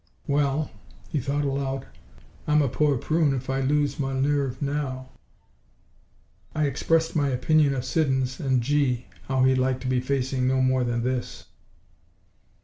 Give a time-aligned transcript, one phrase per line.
[0.25, 0.71] "Well,"
[1.09, 1.85] he thought aloud,
[2.47, 5.09] "I'm a poor prune if I lose my nerve now.
[6.55, 9.05] I expressed my opinion of Siddons and gee!
[9.27, 11.45] how he'd like to be facing no more than this."